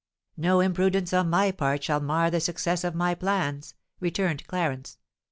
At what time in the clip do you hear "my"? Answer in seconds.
1.29-1.51, 2.95-3.13